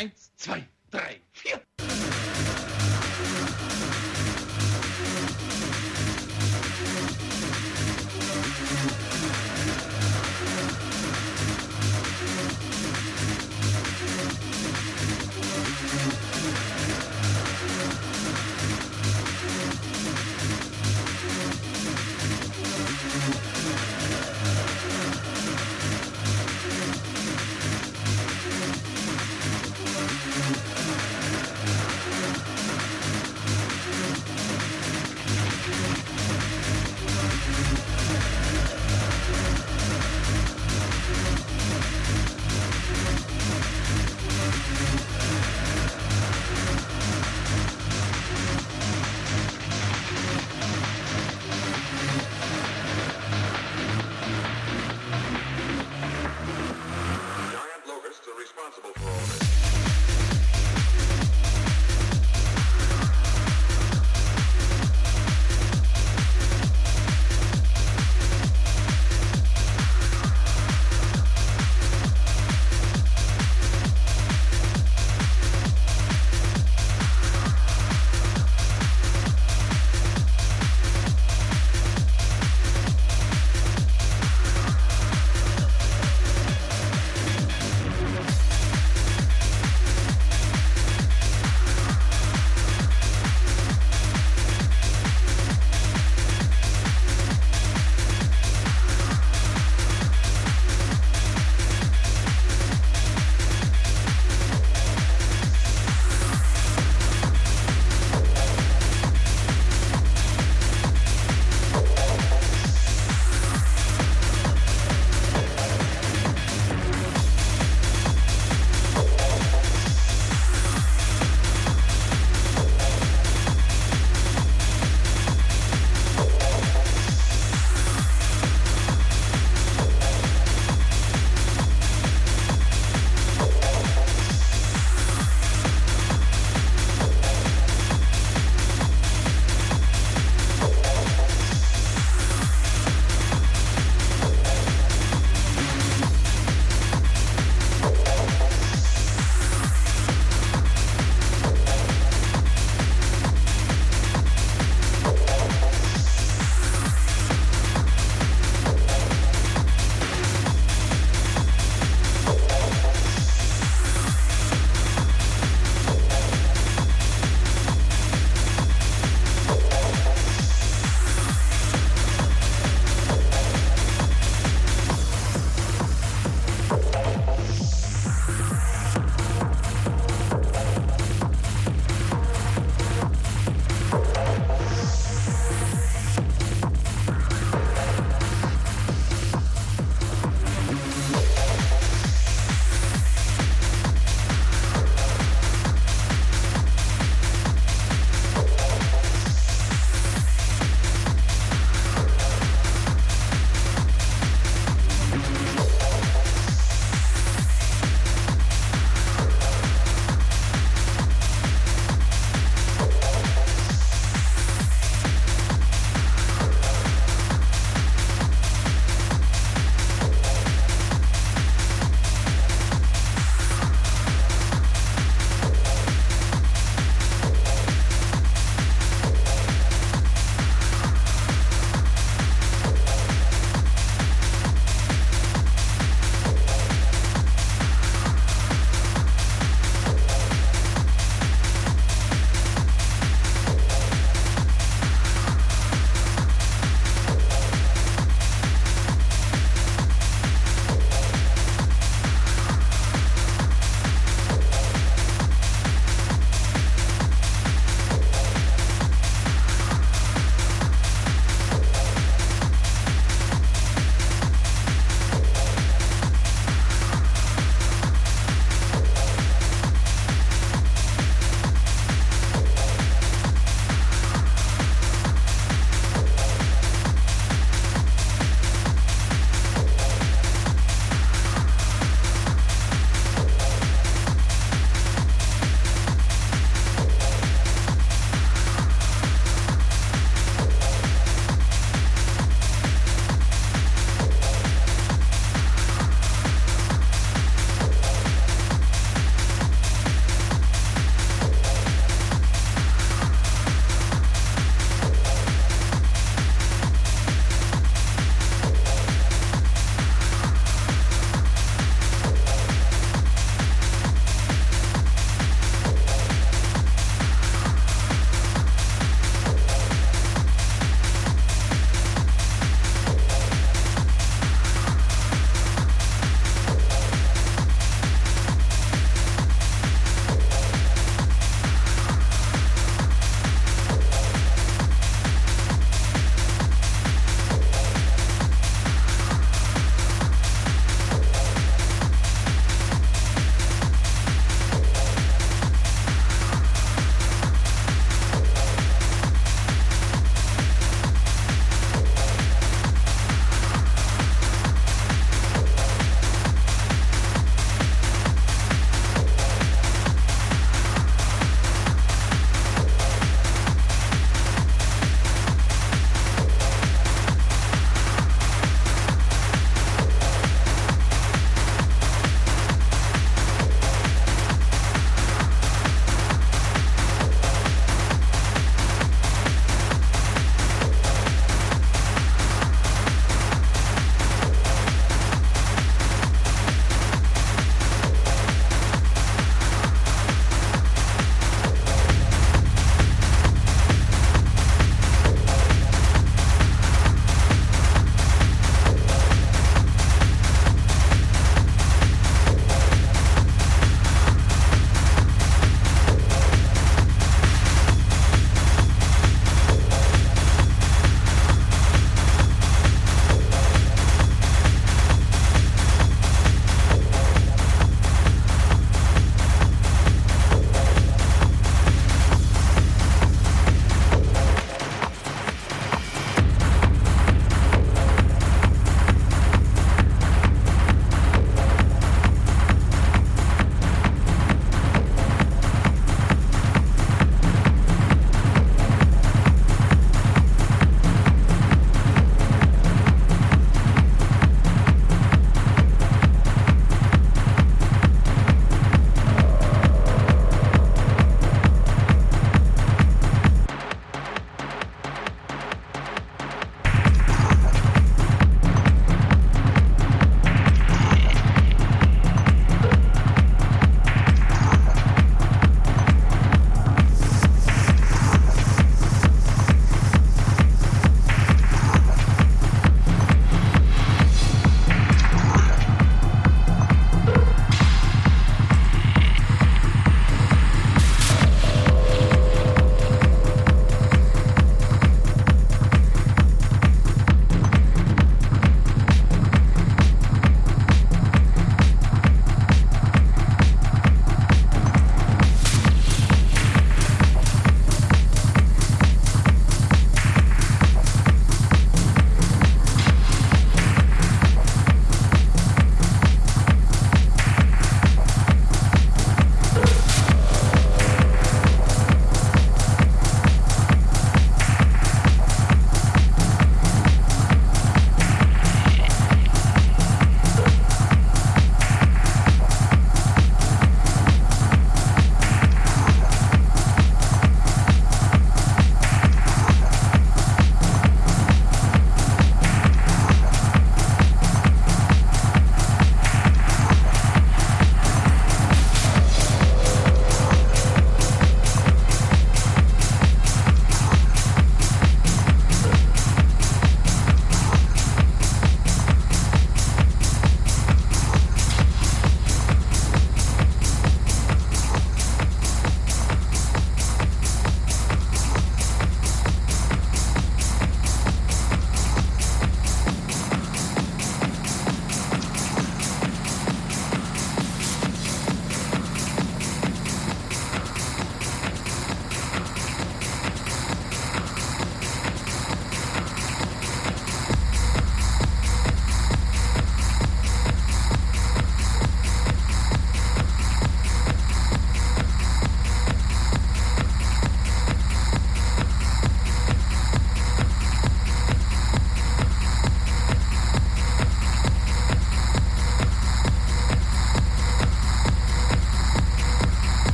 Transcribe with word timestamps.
Eins, 0.00 0.32
zwei, 0.36 0.66
drei, 0.90 1.20
vier. 1.32 1.60